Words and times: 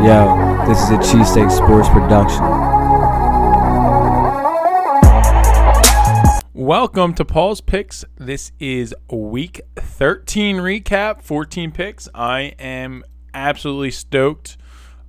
Yo, 0.00 0.64
this 0.68 0.80
is 0.80 0.90
a 0.90 0.98
Cheesesteak 0.98 1.50
Sports 1.50 1.88
production. 1.88 2.44
Welcome 6.54 7.14
to 7.14 7.24
Paul's 7.24 7.60
Picks. 7.60 8.04
This 8.16 8.52
is 8.60 8.94
week 9.10 9.60
13 9.74 10.58
recap, 10.58 11.20
14 11.22 11.72
picks. 11.72 12.08
I 12.14 12.54
am 12.60 13.02
absolutely 13.34 13.90
stoked. 13.90 14.56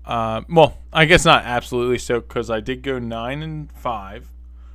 Uh, 0.05 0.41
well, 0.49 0.79
I 0.91 1.05
guess 1.05 1.23
not 1.23 1.43
absolutely 1.45 1.99
stoked 1.99 2.27
because 2.27 2.49
I 2.49 2.59
did 2.59 2.81
go 2.81 2.97
9 2.97 3.43
and 3.43 3.71
5. 3.71 4.31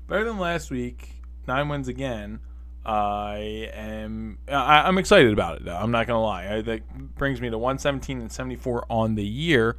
Better 0.06 0.24
than 0.24 0.38
last 0.38 0.70
week. 0.70 1.08
9 1.48 1.68
wins 1.68 1.88
again. 1.88 2.38
I 2.86 3.68
am 3.74 4.38
I, 4.46 4.86
am 4.86 4.98
excited 4.98 5.32
about 5.32 5.56
it 5.56 5.64
though. 5.64 5.74
I'm 5.74 5.90
not 5.90 6.06
gonna 6.06 6.22
lie. 6.22 6.54
I, 6.54 6.60
that 6.60 7.16
brings 7.16 7.40
me 7.40 7.50
to 7.50 7.58
117 7.58 8.20
and 8.20 8.30
74 8.30 8.86
on 8.88 9.16
the 9.16 9.24
year. 9.24 9.76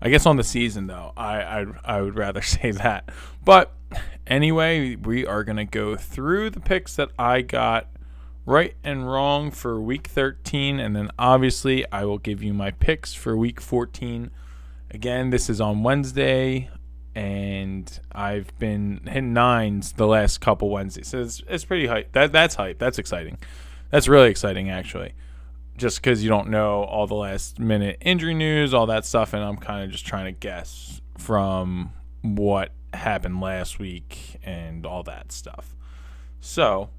I 0.00 0.08
guess 0.08 0.26
on 0.26 0.36
the 0.36 0.44
season 0.44 0.86
though. 0.86 1.12
I 1.16 1.42
I, 1.42 1.66
I 1.84 2.00
would 2.00 2.16
rather 2.16 2.42
say 2.42 2.70
that. 2.72 3.10
But 3.44 3.72
anyway, 4.26 4.96
we 4.96 5.26
are 5.26 5.44
gonna 5.44 5.64
go 5.64 5.96
through 5.96 6.50
the 6.50 6.60
picks 6.60 6.96
that 6.96 7.10
I 7.18 7.42
got 7.42 7.88
right 8.44 8.74
and 8.84 9.10
wrong 9.10 9.50
for 9.50 9.80
week 9.80 10.06
13, 10.06 10.78
and 10.78 10.94
then 10.94 11.10
obviously 11.18 11.84
I 11.90 12.04
will 12.04 12.18
give 12.18 12.42
you 12.42 12.54
my 12.54 12.70
picks 12.70 13.12
for 13.12 13.36
week 13.36 13.60
14. 13.60 14.30
Again, 14.90 15.30
this 15.30 15.50
is 15.50 15.60
on 15.60 15.82
Wednesday 15.82 16.70
and 17.16 17.98
I've 18.12 18.56
been 18.58 19.00
hitting 19.04 19.32
nines 19.32 19.92
the 19.92 20.06
last 20.06 20.42
couple 20.42 20.68
Wednesdays. 20.68 21.08
So 21.08 21.22
it's, 21.22 21.42
it's 21.48 21.64
pretty 21.64 21.86
hype. 21.86 22.12
That 22.12 22.30
that's 22.30 22.54
hype. 22.54 22.78
That's 22.78 22.98
exciting. 22.98 23.38
That's 23.90 24.06
really 24.06 24.28
exciting 24.28 24.68
actually. 24.68 25.14
Just 25.76 26.00
because 26.00 26.22
you 26.22 26.30
don't 26.30 26.48
know 26.48 26.84
all 26.84 27.06
the 27.06 27.14
last 27.14 27.58
minute 27.58 27.98
injury 28.00 28.34
news, 28.34 28.72
all 28.72 28.86
that 28.86 29.04
stuff, 29.04 29.34
and 29.34 29.44
I'm 29.44 29.56
kind 29.56 29.84
of 29.84 29.90
just 29.90 30.06
trying 30.06 30.24
to 30.24 30.32
guess 30.32 31.00
from 31.18 31.92
what 32.22 32.72
happened 32.94 33.40
last 33.40 33.78
week 33.78 34.38
and 34.42 34.86
all 34.86 35.02
that 35.02 35.32
stuff. 35.32 35.76
So, 36.40 36.90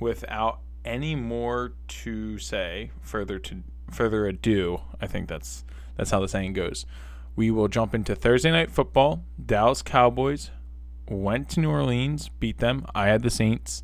without 0.00 0.60
any 0.84 1.14
more 1.14 1.74
to 1.86 2.38
say, 2.38 2.90
further 3.00 3.38
to 3.38 3.62
further 3.90 4.26
ado, 4.26 4.80
I 5.00 5.06
think 5.06 5.28
that's 5.28 5.64
that's 5.96 6.10
how 6.10 6.20
the 6.20 6.28
saying 6.28 6.54
goes. 6.54 6.86
We 7.36 7.50
will 7.50 7.68
jump 7.68 7.94
into 7.94 8.14
Thursday 8.14 8.50
night 8.50 8.70
football. 8.70 9.24
Dallas 9.44 9.82
Cowboys 9.82 10.50
went 11.08 11.48
to 11.50 11.60
New 11.60 11.70
Orleans, 11.70 12.28
beat 12.28 12.58
them. 12.58 12.86
I 12.94 13.08
had 13.08 13.22
the 13.22 13.30
Saints. 13.30 13.82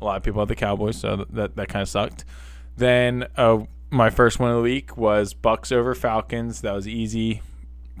A 0.00 0.04
lot 0.04 0.16
of 0.16 0.22
people 0.22 0.40
had 0.40 0.48
the 0.48 0.56
Cowboys, 0.56 0.96
so 0.96 1.16
that 1.16 1.34
that, 1.34 1.56
that 1.56 1.68
kind 1.68 1.82
of 1.82 1.88
sucked. 1.88 2.24
Then 2.76 3.26
uh, 3.36 3.64
my 3.90 4.10
first 4.10 4.38
one 4.38 4.50
of 4.50 4.56
the 4.56 4.62
week 4.62 4.96
was 4.96 5.34
Bucs 5.34 5.72
over 5.72 5.94
Falcons. 5.94 6.62
That 6.62 6.72
was 6.72 6.88
easy. 6.88 7.42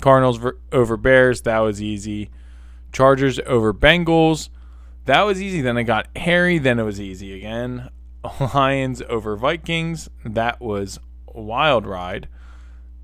Cardinals 0.00 0.40
over 0.72 0.96
Bears. 0.96 1.42
That 1.42 1.58
was 1.58 1.82
easy. 1.82 2.30
Chargers 2.92 3.38
over 3.46 3.72
Bengals. 3.72 4.48
That 5.04 5.22
was 5.22 5.42
easy. 5.42 5.60
Then 5.60 5.76
I 5.76 5.82
got 5.82 6.08
Harry. 6.16 6.58
Then 6.58 6.78
it 6.78 6.84
was 6.84 7.00
easy 7.00 7.36
again. 7.36 7.90
Lions 8.54 9.02
over 9.08 9.36
Vikings. 9.36 10.08
That 10.24 10.60
was 10.60 10.98
wild 11.26 11.86
ride. 11.86 12.28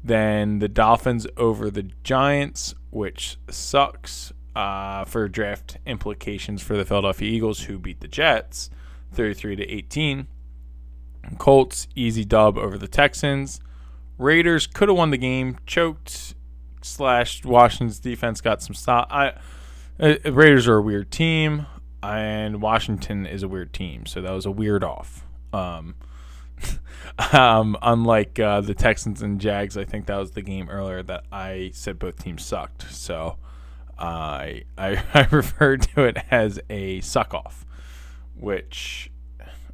Then 0.02 0.60
the 0.60 0.68
Dolphins 0.68 1.26
over 1.36 1.70
the 1.70 1.90
Giants, 2.04 2.74
which 2.90 3.36
sucks 3.50 4.32
uh, 4.54 5.04
for 5.04 5.28
draft 5.28 5.78
implications 5.86 6.62
for 6.62 6.76
the 6.76 6.84
Philadelphia 6.84 7.28
Eagles, 7.28 7.62
who 7.62 7.78
beat 7.78 8.00
the 8.00 8.08
Jets 8.08 8.70
33 9.12 9.56
to 9.56 9.68
18. 9.68 10.26
Colts 11.36 11.88
easy 11.94 12.24
dub 12.24 12.56
over 12.56 12.78
the 12.78 12.88
Texans. 12.88 13.60
Raiders 14.18 14.66
could 14.66 14.88
have 14.88 14.98
won 14.98 15.10
the 15.10 15.18
game, 15.18 15.58
choked. 15.66 16.34
Slash 16.80 17.44
Washington's 17.44 17.98
defense 17.98 18.40
got 18.40 18.62
some 18.62 18.74
stop. 18.74 19.08
I 19.10 19.34
uh, 20.00 20.14
Raiders 20.24 20.68
are 20.68 20.76
a 20.76 20.82
weird 20.82 21.10
team, 21.10 21.66
and 22.02 22.62
Washington 22.62 23.26
is 23.26 23.42
a 23.42 23.48
weird 23.48 23.72
team, 23.72 24.06
so 24.06 24.20
that 24.22 24.30
was 24.30 24.46
a 24.46 24.50
weird 24.50 24.84
off. 24.84 25.26
Um, 25.52 25.96
um, 27.32 27.76
unlike 27.82 28.38
uh, 28.38 28.60
the 28.60 28.74
Texans 28.74 29.22
and 29.22 29.40
Jags, 29.40 29.76
I 29.76 29.84
think 29.84 30.06
that 30.06 30.16
was 30.16 30.32
the 30.32 30.42
game 30.42 30.68
earlier 30.68 31.02
that 31.02 31.24
I 31.32 31.70
said 31.74 31.98
both 31.98 32.22
teams 32.22 32.44
sucked. 32.44 32.90
So 32.92 33.36
I 33.98 34.62
I, 34.78 35.02
I 35.14 35.26
referred 35.30 35.82
to 35.94 36.04
it 36.04 36.18
as 36.30 36.60
a 36.70 37.00
suck 37.00 37.34
off, 37.34 37.66
which 38.36 39.10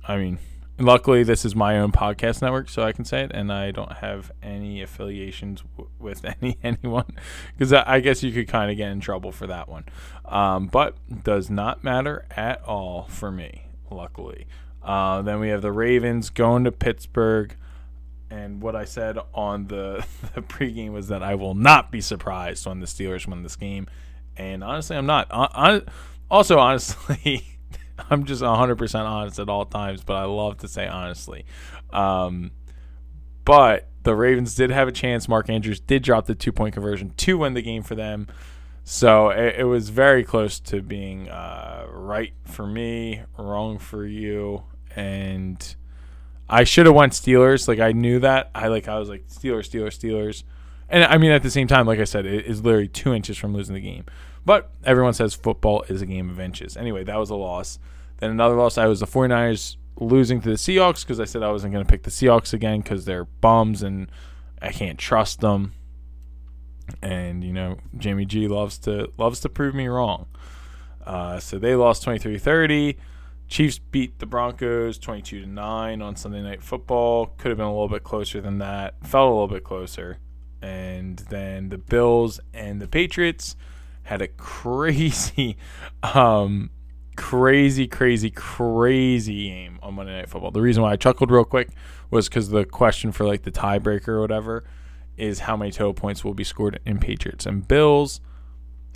I 0.07 0.17
mean, 0.17 0.39
luckily 0.79 1.23
this 1.23 1.45
is 1.45 1.55
my 1.55 1.79
own 1.79 1.93
podcast 1.93 2.43
network, 2.43 2.69
so 2.69 2.83
I 2.83 2.93
can 2.93 3.05
say 3.05 3.23
it, 3.23 3.31
and 3.33 3.53
I 3.53 3.71
don't 3.71 3.93
have 3.93 4.33
any 4.43 4.83
affiliations 4.83 5.63
w- 5.77 5.91
with 5.99 6.25
any 6.43 6.59
anyone 6.63 7.17
because 7.53 7.73
I, 7.73 7.85
I, 7.95 8.01
guess 8.01 8.23
you 8.23 8.33
could 8.33 8.49
kind 8.49 8.71
of 8.71 8.77
get 8.77 8.91
in 8.91 9.01
trouble 9.01 9.33
for 9.33 9.47
that 9.47 9.69
one. 9.69 9.85
Um, 10.25 10.67
but 10.67 10.97
does 11.25 11.51
not 11.51 11.85
matter 11.85 12.27
at 12.31 12.63
all 12.65 13.05
for 13.05 13.31
me, 13.31 13.67
luckily. 13.91 14.47
Uh, 14.83 15.23
then 15.23 15.41
we 15.41 15.49
have 15.49 15.63
the 15.63 15.73
Ravens 15.73 16.31
going 16.31 16.65
to 16.65 16.73
Pittsburgh. 16.73 17.57
And 18.31 18.61
what 18.61 18.75
I 18.75 18.85
said 18.85 19.19
on 19.33 19.69
the, 19.69 20.05
the 20.35 20.43
pregame 20.43 20.93
was 20.93 21.09
that 21.09 21.23
I 21.23 21.35
will 21.37 21.55
not 21.55 21.91
be 21.91 22.01
surprised 22.01 22.67
when 22.67 22.81
the 22.81 22.87
Steelers 22.87 23.27
win 23.27 23.43
this 23.43 23.57
game. 23.57 23.87
And 24.37 24.65
honestly, 24.65 24.97
I'm 24.97 25.07
not. 25.07 25.29
also, 26.31 26.59
honestly, 26.59 27.47
I'm 28.11 28.25
just 28.25 28.43
100% 28.43 29.01
honest 29.05 29.39
at 29.39 29.49
all 29.49 29.65
times, 29.65 30.03
but 30.03 30.15
I 30.15 30.25
love 30.25 30.59
to 30.59 30.69
say 30.69 30.87
honestly. 30.87 31.45
Um, 31.93 32.51
but 33.45 33.89
the 34.03 34.15
Ravens 34.15 34.55
did 34.55 34.71
have 34.71 34.89
a 34.89 34.93
chance. 34.93 35.29
Mark 35.29 35.49
Andrews 35.49 35.81
did 35.81 36.03
drop 36.03 36.27
the 36.27 36.35
two 36.35 36.53
point 36.53 36.75
conversion 36.75 37.13
to 37.17 37.39
win 37.39 37.55
the 37.55 37.63
game 37.63 37.83
for 37.83 37.95
them. 37.95 38.27
So 38.85 39.31
it, 39.31 39.61
it 39.61 39.65
was 39.65 39.89
very 39.89 40.25
close 40.25 40.61
to 40.61 40.83
being 40.83 41.29
uh, 41.29 41.87
right 41.89 42.35
for 42.45 42.67
me, 42.67 43.23
wrong 43.39 43.79
for 43.79 44.05
you 44.07 44.65
and 44.97 45.77
I 46.49 46.65
should 46.65 46.87
have 46.87 46.95
went 46.95 47.13
Steelers. 47.13 47.69
Like 47.69 47.81
I 47.81 47.93
knew 47.93 48.21
that. 48.21 48.51
I 48.55 48.69
like 48.69 48.89
I 48.89 48.99
was 48.99 49.09
like 49.09 49.27
Steelers, 49.29 49.69
Steelers, 49.69 49.99
Steelers. 49.99 50.45
And 50.89 51.05
I 51.05 51.19
mean 51.19 51.31
at 51.31 51.43
the 51.43 51.51
same 51.51 51.67
time, 51.67 51.87
like 51.87 51.99
I 51.99 52.05
said, 52.05 52.27
it 52.27 52.47
is 52.47 52.63
literally 52.63 52.89
two 52.89 53.15
inches 53.15 53.37
from 53.37 53.55
losing 53.55 53.75
the 53.75 53.81
game. 53.81 54.05
But 54.45 54.71
everyone 54.85 55.15
says 55.15 55.35
football 55.35 55.85
is 55.89 56.03
a 56.03 56.07
game 56.07 56.31
of 56.31 56.39
inches. 56.39 56.77
Anyway, 56.77 57.05
that 57.05 57.17
was 57.17 57.31
a 57.31 57.35
loss. 57.35 57.79
Then 58.19 58.31
another 58.31 58.55
loss, 58.55 58.79
I 58.79 58.87
was 58.87 59.01
the 59.01 59.07
49ers 59.07 59.77
losing 59.97 60.41
to 60.43 60.49
the 60.49 60.57
Seahawks 60.57 61.03
because 61.03 61.21
I 61.21 61.25
said 61.25 61.43
I 61.43 61.51
wasn't 61.51 61.73
going 61.73 61.85
to 61.85 61.91
pick 61.91 62.03
the 62.03 62.11
Seahawks 62.11 62.53
again 62.53 62.81
because 62.81 63.05
they're 63.05 63.25
bums 63.25 63.83
and 63.83 64.11
I 64.61 64.71
can't 64.71 64.99
trust 64.99 65.41
them. 65.41 65.73
And 67.01 67.43
you 67.43 67.53
know, 67.53 67.79
Jimmy 67.97 68.27
G 68.27 68.47
loves 68.47 68.79
to 68.81 69.11
loves 69.17 69.41
to 69.41 69.49
prove 69.49 69.75
me 69.75 69.87
wrong. 69.87 70.27
Uh, 71.07 71.39
so 71.39 71.59
they 71.59 71.75
lost 71.75 72.05
23-30. 72.05 72.97
Chiefs 73.47 73.79
beat 73.79 74.19
the 74.19 74.27
Broncos 74.27 74.99
22 74.99 75.43
to 75.43 75.47
9 75.47 76.03
on 76.03 76.17
Sunday 76.17 76.43
Night 76.43 76.63
Football. 76.63 77.27
Could 77.39 77.51
have 77.51 77.59
been 77.59 77.67
a 77.67 77.73
little 77.73 77.89
bit 77.89 78.03
closer 78.03 78.41
than 78.41 78.59
that. 78.59 78.95
Felt 79.07 79.29
a 79.29 79.33
little 79.33 79.49
bit 79.49 79.65
closer. 79.65 80.19
And 80.63 81.19
then 81.19 81.69
the 81.69 81.77
Bills 81.77 82.41
and 82.55 82.81
the 82.81 82.89
Patriots 82.89 83.55
had 84.05 84.23
a 84.23 84.29
crazy 84.29 85.57
um 86.03 86.71
crazy 87.17 87.87
crazy 87.87 88.31
crazy 88.31 89.49
game 89.49 89.79
on 89.83 89.95
Monday 89.95 90.17
Night 90.17 90.29
Football. 90.29 90.51
The 90.51 90.63
reason 90.63 90.83
why 90.83 90.93
I 90.93 90.97
chuckled 90.97 91.31
real 91.31 91.45
quick 91.45 91.69
was 92.11 92.29
cuz 92.29 92.49
the 92.49 92.65
question 92.65 93.13
for 93.13 93.25
like 93.27 93.43
the 93.43 93.53
tiebreaker 93.53 94.09
or 94.09 94.21
whatever 94.21 94.65
is 95.17 95.41
how 95.41 95.57
many 95.57 95.71
total 95.71 95.95
points 95.95 96.25
will 96.25 96.35
be 96.35 96.45
scored 96.45 96.81
in 96.85 96.99
Patriots 96.99 97.47
and 97.47 97.67
Bills 97.69 98.21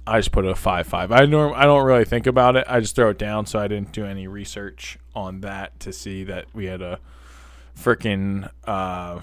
I 0.09 0.19
just 0.19 0.33
put 0.33 0.45
it 0.45 0.51
a 0.51 0.55
five 0.55 0.87
five. 0.87 1.13
I 1.13 1.27
norm 1.27 1.53
I 1.55 1.65
don't 1.65 1.85
really 1.85 2.05
think 2.05 2.27
about 2.27 2.57
it. 2.57 2.65
I 2.67 2.81
just 2.81 2.97
throw 2.97 3.11
it 3.11 3.19
down, 3.19 3.47
so 3.47 3.59
I 3.59 3.69
didn't 3.69 3.93
do 3.93 4.07
any 4.07 4.27
research 4.27 4.99
on 5.15 5.43
that 5.43 5.79
to 5.81 5.93
see 5.93 6.25
that 6.25 6.47
we 6.55 6.65
had 6.65 6.81
a 6.81 6.99
freaking 7.79 8.51
uh, 8.65 9.21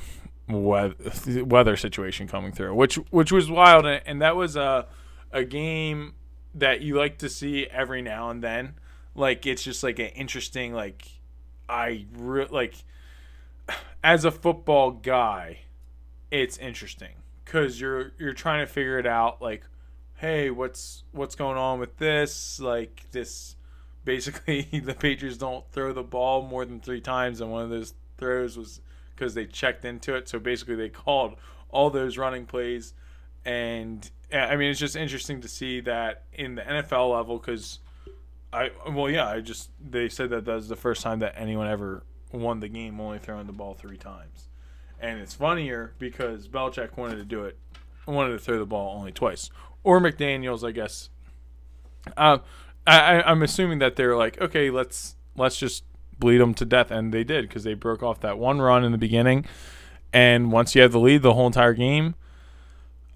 weather, 0.48 0.96
weather 1.44 1.76
situation 1.76 2.28
coming 2.28 2.52
through, 2.52 2.76
which 2.76 2.96
which 3.10 3.32
was 3.32 3.50
wild, 3.50 3.86
and 3.86 4.22
that 4.22 4.36
was 4.36 4.56
a 4.56 4.86
a 5.36 5.44
game 5.44 6.14
that 6.56 6.82
you 6.82 6.96
like 6.96 7.20
to 7.20 7.30
see 7.30 7.68
every 7.68 8.02
now 8.02 8.30
and 8.30 8.44
then. 8.44 8.76
Like 9.14 9.46
it's 9.46 9.64
just 9.64 9.84
like 9.84 10.00
an 10.00 10.08
interesting 10.08 10.74
like 10.74 11.08
I 11.70 12.06
re- 12.14 12.48
like 12.50 12.76
as 14.04 14.26
a 14.26 14.32
football 14.32 14.92
guy, 14.92 15.60
it's 16.32 16.58
interesting 16.58 17.16
because 17.44 17.80
you're 17.80 18.14
you're 18.18 18.34
trying 18.34 18.66
to 18.66 18.72
figure 18.72 18.98
it 18.98 19.06
out 19.06 19.42
like 19.42 19.64
hey, 20.16 20.50
what's 20.50 21.04
what's 21.12 21.36
going 21.36 21.58
on 21.58 21.80
with 21.80 21.98
this? 21.98 22.60
Like 22.60 23.04
this, 23.12 23.56
basically, 24.04 24.62
the 24.84 24.94
Patriots 24.94 25.38
don't 25.38 25.70
throw 25.72 25.94
the 25.94 26.04
ball 26.04 26.42
more 26.42 26.66
than 26.66 26.80
three 26.80 27.02
times, 27.02 27.42
and 27.42 27.52
one 27.52 27.64
of 27.64 27.70
those 27.70 27.94
throws 28.18 28.58
was 28.58 28.82
because 29.16 29.34
they 29.34 29.46
checked 29.46 29.86
into 29.86 30.16
it. 30.16 30.28
So 30.28 30.40
basically, 30.40 30.76
they 30.76 30.90
called 31.06 31.36
all 31.70 31.90
those 31.90 32.18
running 32.18 32.46
plays, 32.46 32.94
and 33.44 34.10
I 34.34 34.56
mean, 34.56 34.72
it's 34.72 34.80
just 34.80 34.96
interesting 34.96 35.42
to 35.42 35.48
see 35.48 35.82
that 35.82 36.24
in 36.34 36.56
the 36.56 36.62
NFL 36.62 37.14
level 37.14 37.38
because. 37.38 37.80
I 38.54 38.70
well 38.90 39.10
yeah 39.10 39.28
I 39.28 39.42
just 39.42 39.70
they 39.86 40.08
said 40.08 40.30
that 40.30 40.46
that 40.46 40.54
was 40.54 40.70
the 40.70 40.78
first 40.78 41.02
time 41.02 41.20
that 41.20 41.34
anyone 41.36 41.68
ever 41.68 42.04
won 42.32 42.62
the 42.62 42.70
game 42.70 43.02
only 43.02 43.20
throwing 43.20 43.48
the 43.48 43.54
ball 43.54 43.74
three 43.74 43.98
times, 43.98 44.48
and 45.02 45.20
it's 45.20 45.34
funnier 45.34 45.94
because 46.00 46.48
Belichick 46.48 46.96
wanted 46.96 47.18
to 47.18 47.26
do 47.26 47.44
it 47.44 47.58
wanted 48.12 48.32
to 48.34 48.40
throw 48.40 48.60
the 48.60 48.66
ball 48.66 48.98
only 48.98 49.12
twice. 49.12 49.50
Or 49.84 50.00
McDaniels, 50.00 50.68
I 50.68 50.72
guess. 50.72 51.10
I, 52.18 52.40
I 52.86 53.22
I'm 53.24 53.42
assuming 53.44 53.80
that 53.80 53.96
they're 53.96 54.16
like, 54.16 54.40
okay, 54.42 54.70
let's 54.70 55.16
let's 55.36 55.58
just 55.58 55.84
bleed 56.20 56.38
them 56.38 56.54
to 56.56 56.66
death, 56.66 56.92
and 56.92 57.14
they 57.14 57.24
did 57.24 57.48
because 57.48 57.64
they 57.64 57.74
broke 57.74 58.04
off 58.04 58.22
that 58.22 58.38
one 58.38 58.62
run 58.62 58.84
in 58.84 58.92
the 58.92 58.98
beginning, 58.98 59.46
and 60.14 60.52
once 60.52 60.76
you 60.76 60.82
have 60.82 60.92
the 60.92 61.00
lead 61.00 61.22
the 61.22 61.34
whole 61.34 61.48
entire 61.48 61.74
game, 61.74 62.16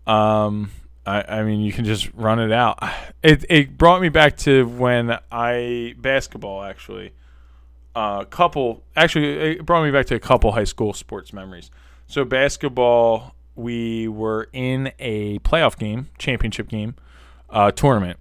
um, 0.07 0.71
I, 1.09 1.39
I 1.39 1.43
mean 1.43 1.59
you 1.61 1.73
can 1.73 1.85
just 1.85 2.13
run 2.13 2.39
it 2.39 2.51
out. 2.51 2.79
It 3.23 3.45
it 3.49 3.77
brought 3.77 4.01
me 4.01 4.09
back 4.09 4.37
to 4.37 4.67
when 4.67 5.17
I 5.31 5.95
basketball 5.97 6.63
actually, 6.63 7.13
a 7.95 7.99
uh, 7.99 8.23
couple 8.25 8.83
actually 8.95 9.27
it 9.27 9.65
brought 9.65 9.83
me 9.83 9.91
back 9.91 10.05
to 10.07 10.15
a 10.15 10.19
couple 10.19 10.51
high 10.51 10.63
school 10.65 10.93
sports 10.93 11.33
memories. 11.33 11.71
So 12.07 12.25
basketball, 12.25 13.35
we 13.55 14.07
were 14.07 14.49
in 14.53 14.91
a 14.99 15.39
playoff 15.39 15.77
game, 15.77 16.09
championship 16.17 16.69
game, 16.69 16.95
uh, 17.49 17.71
tournament. 17.71 18.19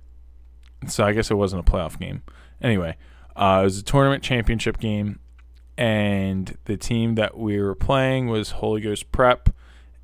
So 0.87 1.05
I 1.05 1.13
guess 1.13 1.31
it 1.31 1.35
wasn't 1.35 1.69
a 1.69 1.71
playoff 1.71 1.99
game. 1.99 2.23
Anyway, 2.61 2.97
uh, 3.37 3.61
it 3.61 3.65
was 3.65 3.79
a 3.79 3.83
tournament 3.83 4.23
championship 4.23 4.79
game, 4.79 5.19
and 5.77 6.57
the 6.65 6.77
team 6.77 7.15
that 7.17 7.37
we 7.37 7.61
were 7.61 7.75
playing 7.75 8.29
was 8.29 8.53
Holy 8.53 8.81
Ghost 8.81 9.11
Prep, 9.13 9.51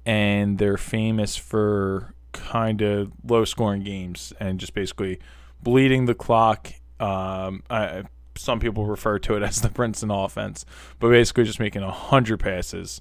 and 0.05 0.59
they're 0.59 0.77
famous 0.77 1.37
for 1.37 2.15
kind 2.35 2.83
of 2.83 3.13
low 3.27 3.45
scoring 3.45 3.83
games 3.83 4.33
and 4.39 4.61
just 4.61 4.75
basically 4.75 5.19
bleeding 5.63 6.05
the 6.05 6.15
clock. 6.15 6.73
Um, 7.01 7.63
I, 7.71 8.05
some 8.37 8.61
people 8.61 8.87
refer 8.87 9.19
to 9.21 9.37
it 9.37 9.43
as 9.43 9.61
the 9.63 9.69
Princeton 9.71 10.11
offense, 10.11 10.65
but 10.99 11.09
basically 11.09 11.45
just 11.45 11.61
making 11.61 11.83
a 11.83 11.91
hundred 11.91 12.39
passes. 12.39 13.01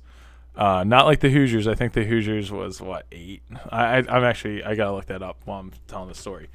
Uh, 0.56 0.84
not 0.84 1.06
like 1.06 1.20
the 1.20 1.30
Hoosiers. 1.30 1.68
I 1.68 1.74
think 1.74 1.94
the 1.94 2.04
Hoosiers 2.04 2.52
was 2.52 2.80
what 2.80 3.06
eight. 3.12 3.42
I, 3.70 3.98
I 3.98 3.98
am 3.98 4.24
actually 4.24 4.64
I 4.64 4.76
gotta 4.76 4.94
look 4.94 5.08
that 5.08 5.24
up 5.24 5.42
while 5.46 5.60
I'm 5.60 5.72
telling 5.88 6.10
the 6.10 6.16
story. 6.16 6.50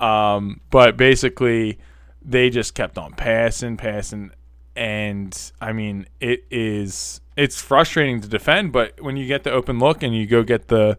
Um, 0.00 0.60
but 0.70 0.96
basically 0.96 1.78
they 2.22 2.50
just 2.50 2.74
kept 2.74 2.98
on 2.98 3.12
passing, 3.14 3.76
passing, 3.76 4.32
and 4.76 5.52
I 5.60 5.72
mean 5.72 6.06
it 6.20 6.44
is 6.50 7.20
it's 7.36 7.60
frustrating 7.60 8.20
to 8.20 8.28
defend, 8.28 8.72
but 8.72 9.00
when 9.00 9.16
you 9.16 9.26
get 9.26 9.44
the 9.44 9.50
open 9.50 9.78
look 9.78 10.02
and 10.02 10.14
you 10.14 10.26
go 10.26 10.42
get 10.42 10.68
the 10.68 10.98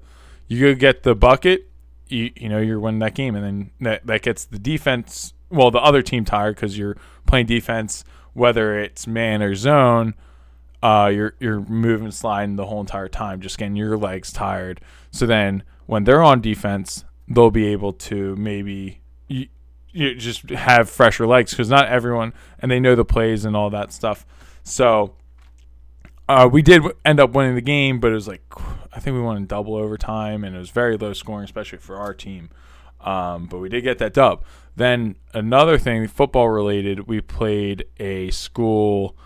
you 0.50 0.60
go 0.74 0.78
get 0.78 1.04
the 1.04 1.16
bucket, 1.16 1.70
you 2.10 2.32
you 2.36 2.50
know 2.50 2.60
you're 2.60 2.80
winning 2.80 3.00
that 3.00 3.16
game, 3.16 3.36
and 3.36 3.46
then 3.46 3.72
that 3.80 4.06
that 4.08 4.24
gets 4.24 4.44
the 4.44 4.60
defense, 4.60 5.34
well 5.50 5.72
the 5.72 5.80
other 5.80 6.02
team 6.02 6.26
tired 6.26 6.56
because 6.56 6.78
you're 6.78 6.98
playing 7.26 7.46
defense, 7.46 8.04
whether 8.34 8.78
it's 8.78 9.08
man 9.08 9.42
or 9.42 9.56
zone. 9.56 10.16
Uh, 10.82 11.12
you're 11.14 11.36
you're 11.40 11.62
moving, 11.62 12.10
sliding 12.10 12.56
the 12.56 12.66
whole 12.66 12.80
entire 12.80 13.10
time, 13.10 13.42
just 13.42 13.58
getting 13.58 13.76
your 13.76 13.98
legs 13.98 14.32
tired. 14.32 14.82
So 15.12 15.26
then, 15.26 15.64
when 15.86 16.06
they're 16.06 16.24
on 16.24 16.42
defense, 16.42 17.04
they'll 17.28 17.52
be 17.52 17.68
able 17.68 17.94
to 17.94 18.36
maybe 18.38 19.02
you 19.28 19.48
you 19.92 20.16
just 20.16 20.50
have 20.50 20.90
fresher 20.90 21.28
legs 21.28 21.52
because 21.52 21.70
not 21.70 21.88
everyone 21.88 22.34
and 22.60 22.72
they 22.72 22.80
know 22.80 22.96
the 22.96 23.06
plays 23.06 23.46
and 23.46 23.56
all 23.56 23.70
that 23.70 23.92
stuff. 23.92 24.26
So 24.64 25.16
uh, 26.30 26.48
we 26.48 26.62
did 26.62 26.84
end 27.04 27.20
up 27.20 27.32
winning 27.32 27.56
the 27.56 27.62
game, 27.62 28.00
but 28.00 28.12
it 28.12 28.14
was 28.14 28.28
like 28.28 28.44
I 28.94 29.00
think 29.00 29.16
we 29.16 29.22
won 29.22 29.36
in 29.36 29.48
double 29.48 29.76
overtime, 29.76 30.44
and 30.44 30.56
it 30.56 30.60
was 30.60 30.70
very 30.70 30.96
low 30.96 31.12
scoring, 31.14 31.44
especially 31.44 31.80
for 31.80 31.98
our 31.98 32.14
team. 32.14 32.52
Um, 33.02 33.48
but 33.48 33.58
we 33.58 33.68
did 33.68 33.82
get 33.82 33.98
that 33.98 34.14
dub. 34.14 34.44
Then 34.76 35.16
another 35.34 35.80
thing, 35.80 36.08
football 36.08 36.50
related, 36.50 37.08
we 37.08 37.20
played 37.20 37.86
a 37.98 38.30
school 38.30 39.18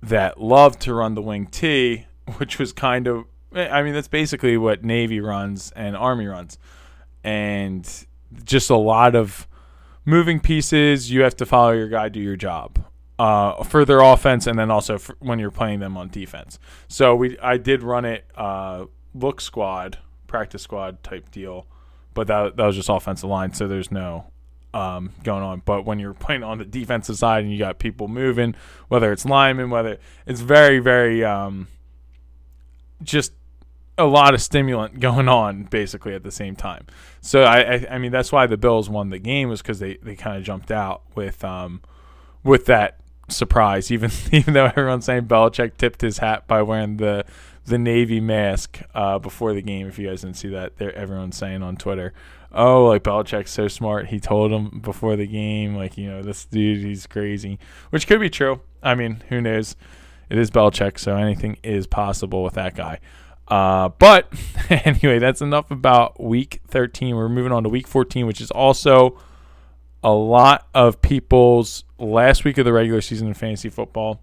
that 0.00 0.40
loved 0.40 0.80
to 0.82 0.94
run 0.94 1.14
the 1.14 1.22
wing 1.22 1.46
T, 1.46 2.06
which 2.36 2.60
was 2.60 2.72
kind 2.72 3.08
of, 3.08 3.24
I 3.52 3.82
mean, 3.82 3.94
that's 3.94 4.08
basically 4.08 4.56
what 4.56 4.84
Navy 4.84 5.20
runs 5.20 5.72
and 5.72 5.96
Army 5.96 6.26
runs, 6.26 6.56
and 7.24 8.06
just 8.44 8.70
a 8.70 8.76
lot 8.76 9.16
of 9.16 9.48
moving 10.04 10.38
pieces, 10.38 11.10
you 11.10 11.22
have 11.22 11.34
to 11.36 11.46
follow 11.46 11.72
your 11.72 11.88
guy, 11.88 12.08
do 12.08 12.20
your 12.20 12.36
job 12.36 12.78
uh, 13.18 13.64
for 13.64 13.84
their 13.84 14.00
offense, 14.00 14.46
and 14.46 14.58
then 14.58 14.70
also 14.70 14.98
when 15.18 15.38
you're 15.38 15.50
playing 15.50 15.80
them 15.80 15.96
on 15.96 16.08
defense. 16.08 16.58
So 16.86 17.16
we, 17.16 17.38
I 17.40 17.56
did 17.56 17.82
run 17.82 18.04
it 18.04 18.26
uh, 18.36 18.86
look 19.14 19.40
squad, 19.40 19.98
practice 20.26 20.62
squad 20.62 21.02
type 21.02 21.30
deal, 21.30 21.66
but 22.14 22.26
that 22.28 22.56
that 22.56 22.66
was 22.66 22.76
just 22.76 22.88
offensive 22.88 23.28
line, 23.28 23.52
so 23.52 23.66
there's 23.66 23.90
no 23.90 24.26
um, 24.72 25.12
going 25.24 25.42
on. 25.42 25.62
But 25.64 25.84
when 25.84 25.98
you're 25.98 26.14
playing 26.26 26.42
on 26.42 26.58
the 26.58 26.64
defensive 26.64 27.16
side 27.16 27.44
and 27.44 27.52
you 27.52 27.58
got 27.58 27.78
people 27.78 28.08
moving, 28.08 28.54
whether 28.88 29.12
it's 29.12 29.24
linemen, 29.24 29.70
whether 29.70 29.98
it's 30.26 30.40
very 30.40 30.78
very 30.78 31.24
um, 31.24 31.68
just 33.02 33.32
a 33.96 34.06
lot 34.06 34.32
of 34.32 34.40
stimulant 34.40 35.00
going 35.00 35.28
on 35.28 35.64
basically 35.64 36.14
at 36.14 36.22
the 36.22 36.30
same 36.30 36.54
time. 36.54 36.86
So 37.20 37.42
I, 37.42 37.74
I, 37.74 37.86
I 37.92 37.98
mean 37.98 38.12
that's 38.12 38.30
why 38.30 38.46
the 38.46 38.56
Bills 38.56 38.88
won 38.88 39.10
the 39.10 39.18
game 39.18 39.48
was 39.48 39.60
because 39.60 39.80
they, 39.80 39.96
they 39.96 40.14
kind 40.14 40.36
of 40.36 40.44
jumped 40.44 40.70
out 40.70 41.02
with 41.16 41.42
um 41.44 41.82
with 42.44 42.66
that 42.66 43.00
surprise. 43.28 43.90
Even 43.90 44.10
even 44.32 44.54
though 44.54 44.66
everyone's 44.66 45.04
saying 45.04 45.26
Belichick 45.26 45.76
tipped 45.76 46.00
his 46.00 46.18
hat 46.18 46.46
by 46.46 46.62
wearing 46.62 46.96
the 46.96 47.24
the 47.66 47.78
navy 47.78 48.20
mask 48.20 48.80
uh, 48.94 49.18
before 49.18 49.52
the 49.52 49.62
game. 49.62 49.86
If 49.86 49.98
you 49.98 50.08
guys 50.08 50.22
didn't 50.22 50.36
see 50.36 50.48
that, 50.48 50.78
there 50.78 50.94
everyone's 50.94 51.36
saying 51.36 51.62
on 51.62 51.76
Twitter, 51.76 52.12
"Oh, 52.52 52.86
like 52.86 53.02
Belichick's 53.02 53.50
so 53.50 53.68
smart. 53.68 54.08
He 54.08 54.20
told 54.20 54.52
him 54.52 54.80
before 54.80 55.16
the 55.16 55.26
game, 55.26 55.74
like 55.74 55.96
you 55.96 56.08
know 56.08 56.22
this 56.22 56.44
dude, 56.46 56.84
he's 56.84 57.06
crazy," 57.06 57.58
which 57.90 58.06
could 58.06 58.20
be 58.20 58.30
true. 58.30 58.60
I 58.82 58.94
mean, 58.94 59.22
who 59.28 59.40
knows? 59.40 59.76
It 60.30 60.38
is 60.38 60.50
Belichick, 60.50 60.98
so 60.98 61.16
anything 61.16 61.56
is 61.62 61.86
possible 61.86 62.42
with 62.42 62.54
that 62.54 62.74
guy. 62.74 63.00
Uh, 63.46 63.88
but 63.98 64.30
anyway, 64.70 65.18
that's 65.18 65.40
enough 65.40 65.70
about 65.70 66.22
week 66.22 66.60
13. 66.68 67.16
We're 67.16 67.30
moving 67.30 67.52
on 67.52 67.62
to 67.62 67.68
week 67.68 67.88
14, 67.88 68.26
which 68.26 68.40
is 68.40 68.50
also 68.50 69.18
a 70.02 70.12
lot 70.12 70.68
of 70.74 71.00
people's 71.00 71.84
last 71.98 72.44
week 72.44 72.58
of 72.58 72.64
the 72.64 72.72
regular 72.72 73.00
season 73.00 73.28
in 73.28 73.34
fantasy 73.34 73.68
football. 73.68 74.20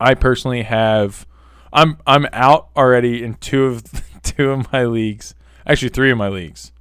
I 0.00 0.14
personally 0.14 0.62
have 0.62 1.26
I'm 1.72 1.98
I'm 2.06 2.26
out 2.32 2.68
already 2.76 3.22
in 3.22 3.34
two 3.34 3.64
of 3.64 3.84
two 4.22 4.50
of 4.50 4.72
my 4.72 4.84
leagues. 4.84 5.34
Actually, 5.66 5.90
three 5.90 6.10
of 6.10 6.18
my 6.18 6.28
leagues. 6.28 6.72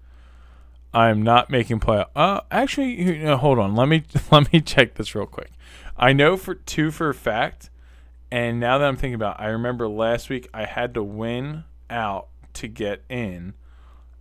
I'm 0.94 1.22
not 1.22 1.50
making 1.50 1.80
play. 1.80 2.04
Uh, 2.16 2.42
actually, 2.52 3.00
you 3.02 3.24
know, 3.24 3.38
hold 3.38 3.60
on. 3.60 3.76
Let 3.76 3.88
me 3.88 4.04
let 4.32 4.52
me 4.52 4.62
check 4.62 4.96
this 4.96 5.16
real 5.16 5.26
quick. 5.26 5.52
I 5.98 6.14
know 6.14 6.38
for 6.38 6.56
two 6.56 6.92
for 6.92 7.10
a 7.10 7.14
fact 7.14 7.70
and 8.32 8.62
now 8.62 8.78
that 8.78 8.88
I'm 8.88 8.96
thinking 8.96 9.16
about, 9.16 9.40
it, 9.40 9.44
I 9.44 9.48
remember 9.48 9.90
last 9.90 10.30
week 10.30 10.48
I 10.54 10.66
had 10.66 10.94
to 10.94 11.04
win 11.04 11.66
out 11.90 12.30
to 12.54 12.68
get 12.68 13.04
in, 13.10 13.54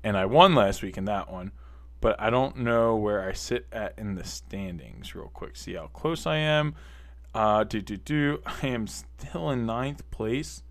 and 0.03 0.17
I 0.17 0.27
won 0.27 0.55
last 0.55 0.83
week 0.83 0.99
in 0.99 1.05
that 1.05 1.31
one. 1.31 1.53
But 2.01 2.21
I 2.21 2.31
don't 2.31 2.59
know 2.59 2.97
where 2.97 3.29
I 3.29 3.33
sit 3.33 3.67
at 3.73 3.95
in 3.99 4.15
the 4.15 4.25
standings. 4.25 5.15
Real 5.15 5.31
quick, 5.33 5.57
see 5.57 5.75
how 5.75 5.89
close 5.89 6.27
I 6.27 6.37
am. 6.37 6.75
Uh, 7.35 7.65
do 7.65 7.81
do 7.81 7.97
do. 7.97 8.43
I 8.63 8.69
am 8.69 8.87
still 8.87 9.51
in 9.51 9.67
ninth 9.67 10.09
place, 10.11 10.63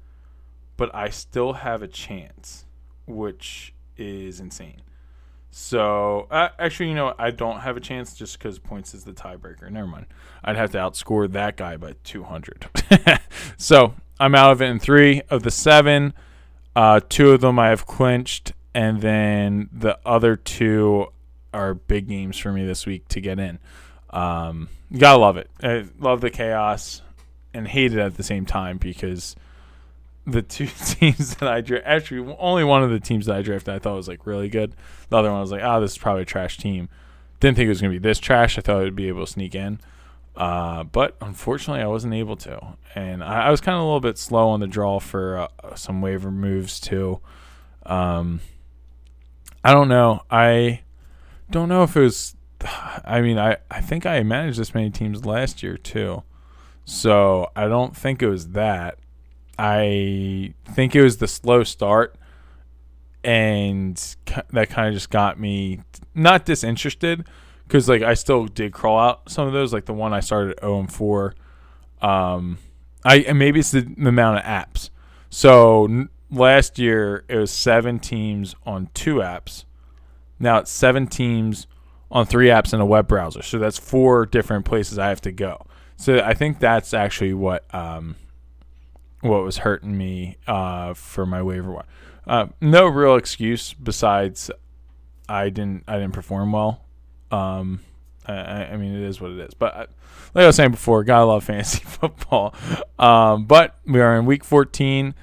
but 0.77 0.93
I 0.93 1.09
still 1.09 1.53
have 1.53 1.81
a 1.81 1.87
chance, 1.87 2.65
which 3.05 3.73
is 3.97 4.39
insane. 4.39 4.81
So 5.51 6.27
uh, 6.29 6.49
actually, 6.59 6.89
you 6.89 6.95
know, 6.95 7.15
I 7.17 7.31
don't 7.31 7.61
have 7.61 7.75
a 7.75 7.79
chance 7.79 8.15
just 8.15 8.37
because 8.37 8.59
points 8.59 8.93
is 8.93 9.03
the 9.03 9.13
tiebreaker. 9.13 9.69
Never 9.69 9.87
mind. 9.87 10.05
I'd 10.43 10.55
have 10.55 10.71
to 10.71 10.77
outscore 10.77 11.31
that 11.31 11.57
guy 11.57 11.75
by 11.75 11.95
200. 12.03 12.67
so 13.57 13.95
I'm 14.19 14.35
out 14.35 14.51
of 14.51 14.61
it 14.61 14.65
in 14.65 14.79
three 14.79 15.21
of 15.29 15.43
the 15.43 15.51
seven. 15.51 16.13
Uh, 16.75 16.99
two 17.07 17.31
of 17.31 17.41
them 17.41 17.57
I 17.57 17.69
have 17.69 17.85
clinched, 17.87 18.53
and 18.73 19.01
then 19.01 19.69
the 19.71 19.97
other 20.05 20.35
two 20.35 21.07
are 21.53 21.73
big 21.73 22.07
games 22.07 22.37
for 22.37 22.51
me 22.51 22.65
this 22.65 22.85
week 22.85 23.07
to 23.09 23.21
get 23.21 23.39
in. 23.39 23.59
Um, 24.09 24.69
you 24.89 24.99
gotta 24.99 25.19
love 25.19 25.37
it. 25.37 25.49
I 25.61 25.85
love 25.99 26.21
the 26.21 26.29
chaos 26.29 27.01
and 27.53 27.67
hate 27.67 27.93
it 27.93 27.99
at 27.99 28.15
the 28.15 28.23
same 28.23 28.45
time 28.45 28.77
because 28.77 29.35
the 30.25 30.41
two 30.41 30.67
teams 30.85 31.35
that 31.35 31.49
I 31.49 31.61
drafted, 31.61 31.87
actually, 31.87 32.35
only 32.39 32.63
one 32.63 32.83
of 32.83 32.89
the 32.89 32.99
teams 32.99 33.25
that 33.25 33.35
I 33.35 33.41
drafted 33.41 33.73
I 33.73 33.79
thought 33.79 33.95
was 33.95 34.07
like 34.07 34.25
really 34.25 34.49
good. 34.49 34.75
The 35.09 35.17
other 35.17 35.31
one 35.31 35.41
was 35.41 35.51
like, 35.51 35.61
oh, 35.63 35.81
this 35.81 35.91
is 35.93 35.97
probably 35.97 36.23
a 36.23 36.25
trash 36.25 36.57
team. 36.57 36.89
Didn't 37.39 37.57
think 37.57 37.67
it 37.67 37.69
was 37.69 37.79
to 37.79 37.89
be 37.89 37.99
this 37.99 38.19
trash. 38.19 38.57
I 38.57 38.61
thought 38.61 38.83
I'd 38.83 38.95
be 38.95 39.07
able 39.07 39.25
to 39.25 39.31
sneak 39.31 39.55
in. 39.55 39.79
Uh, 40.35 40.83
but 40.83 41.15
unfortunately, 41.21 41.81
I 41.81 41.87
wasn't 41.87 42.13
able 42.13 42.35
to. 42.37 42.75
And 42.95 43.23
I, 43.23 43.47
I 43.47 43.51
was 43.51 43.61
kind 43.61 43.75
of 43.75 43.81
a 43.81 43.85
little 43.85 43.99
bit 43.99 44.17
slow 44.17 44.49
on 44.49 44.59
the 44.59 44.67
draw 44.67 44.99
for 44.99 45.47
uh, 45.63 45.75
some 45.75 46.01
waiver 46.01 46.31
moves, 46.31 46.79
too. 46.79 47.19
Um, 47.85 48.41
I 49.63 49.73
don't 49.73 49.89
know. 49.89 50.21
I 50.29 50.81
don't 51.49 51.69
know 51.69 51.83
if 51.83 51.95
it 51.95 52.01
was. 52.01 52.35
I 53.05 53.21
mean, 53.21 53.39
I, 53.39 53.57
I 53.71 53.81
think 53.81 54.05
I 54.05 54.21
managed 54.23 54.59
this 54.59 54.73
many 54.73 54.89
teams 54.89 55.25
last 55.25 55.63
year, 55.63 55.77
too. 55.77 56.23
So 56.85 57.51
I 57.55 57.67
don't 57.67 57.95
think 57.95 58.21
it 58.21 58.27
was 58.27 58.49
that. 58.49 58.97
I 59.57 60.53
think 60.65 60.95
it 60.95 61.03
was 61.03 61.17
the 61.17 61.27
slow 61.27 61.63
start, 61.63 62.15
and 63.23 63.95
that 64.51 64.69
kind 64.69 64.87
of 64.87 64.93
just 64.93 65.09
got 65.09 65.39
me 65.39 65.81
not 66.15 66.45
disinterested 66.45 67.25
because 67.69 67.87
like 67.87 68.01
I 68.01 68.15
still 68.15 68.45
did 68.45 68.73
crawl 68.73 68.97
out 68.97 69.29
some 69.29 69.47
of 69.47 69.53
those, 69.53 69.71
like 69.71 69.85
the 69.85 69.93
one 69.93 70.13
I 70.13 70.21
started 70.21 70.51
at 70.51 70.61
0 70.61 70.79
and 70.79 70.91
4. 70.91 71.35
Um, 72.01 72.57
I 73.05 73.17
and 73.17 73.37
maybe 73.37 73.59
it's 73.59 73.71
the, 73.71 73.81
the 73.81 74.09
amount 74.09 74.39
of 74.39 74.43
apps. 74.43 74.89
So 75.29 76.07
last 76.31 76.79
year 76.79 77.23
it 77.27 77.35
was 77.35 77.51
seven 77.51 77.99
teams 77.99 78.55
on 78.65 78.89
two 78.93 79.15
apps. 79.15 79.65
Now 80.39 80.59
it's 80.59 80.71
seven 80.71 81.07
teams 81.07 81.67
on 82.11 82.25
three 82.25 82.47
apps 82.47 82.73
in 82.73 82.79
a 82.79 82.85
web 82.85 83.07
browser. 83.07 83.41
So 83.41 83.59
that's 83.59 83.77
four 83.77 84.25
different 84.25 84.65
places 84.65 84.97
I 84.97 85.09
have 85.09 85.21
to 85.21 85.31
go. 85.31 85.65
So 85.95 86.19
I 86.19 86.33
think 86.33 86.59
that's 86.59 86.93
actually 86.93 87.33
what 87.33 87.63
um, 87.73 88.15
what 89.21 89.43
was 89.43 89.57
hurting 89.57 89.97
me 89.97 90.37
uh, 90.47 90.93
for 90.93 91.25
my 91.25 91.41
waiver 91.41 91.71
wire. 91.71 91.85
Uh, 92.25 92.47
no 92.61 92.87
real 92.87 93.15
excuse 93.15 93.73
besides 93.73 94.49
I 95.27 95.49
didn't 95.49 95.83
I 95.87 95.99
didn't 95.99 96.13
perform 96.13 96.51
well. 96.51 96.85
Um, 97.31 97.81
I, 98.25 98.65
I 98.65 98.77
mean 98.77 98.95
it 98.95 99.03
is 99.03 99.19
what 99.19 99.31
it 99.31 99.39
is. 99.39 99.53
But 99.53 99.75
I, 99.75 99.79
like 100.33 100.43
I 100.43 100.47
was 100.47 100.55
saying 100.55 100.71
before, 100.71 101.03
gotta 101.03 101.25
love 101.25 101.43
fantasy 101.45 101.83
football. 101.83 102.53
Um, 102.97 103.45
but 103.45 103.77
we 103.85 103.99
are 103.99 104.17
in 104.17 104.25
week 104.25 104.43
14. 104.43 105.13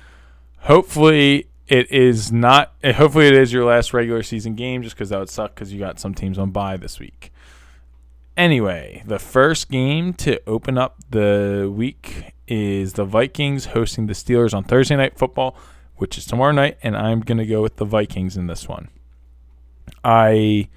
Hopefully 0.60 1.46
it 1.68 1.90
is 1.90 2.30
not. 2.30 2.72
Hopefully 2.84 3.26
it 3.26 3.34
is 3.34 3.52
your 3.52 3.64
last 3.64 3.92
regular 3.92 4.22
season 4.22 4.54
game, 4.54 4.82
just 4.82 4.94
because 4.94 5.10
that 5.10 5.18
would 5.18 5.30
suck 5.30 5.54
because 5.54 5.72
you 5.72 5.78
got 5.78 5.98
some 5.98 6.14
teams 6.14 6.38
on 6.38 6.50
bye 6.50 6.76
this 6.76 6.98
week. 7.00 7.32
Anyway, 8.36 9.02
the 9.06 9.18
first 9.18 9.70
game 9.70 10.12
to 10.12 10.40
open 10.46 10.76
up 10.76 10.96
the 11.10 11.72
week 11.74 12.34
is 12.46 12.92
the 12.92 13.04
Vikings 13.04 13.66
hosting 13.66 14.06
the 14.06 14.12
Steelers 14.12 14.54
on 14.54 14.62
Thursday 14.62 14.94
Night 14.94 15.18
Football, 15.18 15.56
which 15.96 16.18
is 16.18 16.26
tomorrow 16.26 16.52
night, 16.52 16.76
and 16.82 16.96
I'm 16.96 17.20
going 17.20 17.38
to 17.38 17.46
go 17.46 17.62
with 17.62 17.76
the 17.76 17.84
Vikings 17.86 18.36
in 18.36 18.46
this 18.46 18.68
one. 18.68 18.88
I 20.04 20.68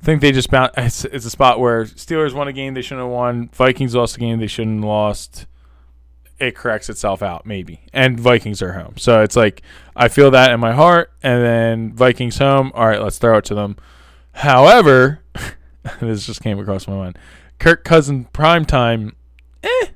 think 0.00 0.20
they 0.20 0.32
just 0.32 0.50
bound. 0.50 0.72
It's, 0.76 1.04
it's 1.04 1.26
a 1.26 1.30
spot 1.30 1.60
where 1.60 1.84
Steelers 1.84 2.32
won 2.32 2.48
a 2.48 2.52
game 2.52 2.74
they 2.74 2.82
shouldn't 2.82 3.02
have 3.06 3.12
won. 3.12 3.50
Vikings 3.52 3.94
lost 3.94 4.16
a 4.16 4.20
game 4.20 4.40
they 4.40 4.46
shouldn't 4.46 4.78
have 4.78 4.84
lost. 4.84 5.46
It 6.42 6.56
corrects 6.56 6.90
itself 6.90 7.22
out, 7.22 7.46
maybe. 7.46 7.82
And 7.92 8.18
Vikings 8.18 8.62
are 8.62 8.72
home. 8.72 8.94
So 8.96 9.22
it's 9.22 9.36
like, 9.36 9.62
I 9.94 10.08
feel 10.08 10.32
that 10.32 10.50
in 10.50 10.58
my 10.58 10.72
heart, 10.72 11.12
and 11.22 11.40
then 11.40 11.92
Vikings 11.92 12.38
home. 12.38 12.72
All 12.74 12.84
right, 12.84 13.00
let's 13.00 13.18
throw 13.18 13.38
it 13.38 13.44
to 13.44 13.54
them. 13.54 13.76
However, 14.32 15.20
this 16.00 16.26
just 16.26 16.42
came 16.42 16.58
across 16.58 16.88
my 16.88 16.96
mind. 16.96 17.16
Kirk 17.60 17.84
Cousin 17.84 18.24
prime 18.32 18.64
time, 18.64 19.14
eh, 19.62 19.86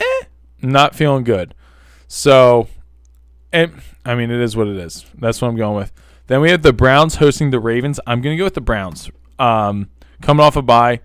eh, 0.00 0.24
not 0.62 0.96
feeling 0.96 1.22
good. 1.22 1.54
So, 2.08 2.66
and 3.52 3.82
I 4.04 4.16
mean, 4.16 4.32
it 4.32 4.40
is 4.40 4.56
what 4.56 4.66
it 4.66 4.76
is. 4.76 5.06
That's 5.14 5.40
what 5.40 5.46
I'm 5.46 5.56
going 5.56 5.76
with. 5.76 5.92
Then 6.26 6.40
we 6.40 6.50
have 6.50 6.62
the 6.62 6.72
Browns 6.72 7.14
hosting 7.14 7.50
the 7.50 7.60
Ravens. 7.60 8.00
I'm 8.04 8.20
going 8.20 8.34
to 8.34 8.38
go 8.38 8.44
with 8.44 8.54
the 8.54 8.60
Browns. 8.60 9.12
Um, 9.38 9.90
coming 10.22 10.44
off 10.44 10.56
a 10.56 10.62
bye, 10.62 11.02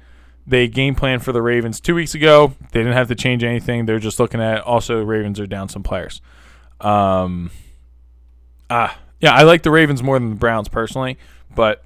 they 0.48 0.68
game 0.70 0.96
plan 0.96 1.20
for 1.20 1.34
the 1.34 1.42
Ravens 1.42 1.80
two 1.82 1.94
weeks 1.94 2.16
ago. 2.16 2.54
They 2.72 2.80
didn't 2.80 2.94
have 2.94 3.10
to 3.10 3.16
change 3.16 3.44
anything. 3.44 3.86
They're 3.86 4.00
just 4.00 4.20
looking 4.20 4.42
at 4.42 4.62
also 4.62 5.04
Ravens 5.04 5.39
are 5.39 5.46
down 5.46 5.68
some 5.68 5.84
players. 5.84 6.22
Um, 6.80 7.51
ah, 8.70 8.98
yeah, 9.20 9.34
I 9.34 9.44
like 9.44 9.63
the 9.63 9.72
Ravens 9.72 10.01
more 10.01 10.18
than 10.18 10.30
the 10.30 10.36
Browns 10.36 10.70
personally, 10.70 11.18
but 11.54 11.84